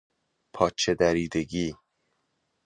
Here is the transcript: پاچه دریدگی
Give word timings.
پاچه 0.53 0.93
دریدگی 0.93 1.73